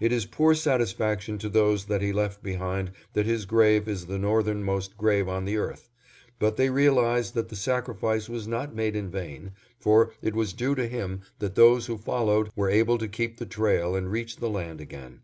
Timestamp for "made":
8.74-8.94